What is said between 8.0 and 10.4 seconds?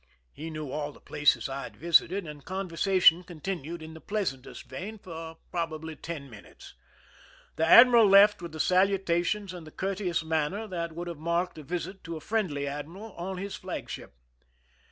left with the salutations and the courteous